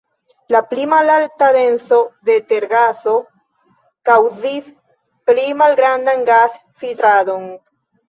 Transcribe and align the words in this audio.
La 0.53 0.61
pli 0.69 0.85
malalta 0.93 1.49
denso 1.57 1.99
de 2.31 2.39
tergaso 2.53 3.15
kaŭzis 4.11 4.75
pli 5.31 5.49
malgrandan 5.63 6.29
gas-filtradon. 6.35 7.51